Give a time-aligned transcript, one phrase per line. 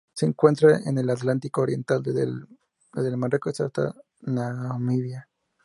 [0.15, 5.29] Se encuentra en el Atlántico oriental: desde el Marruecos hasta Namibia.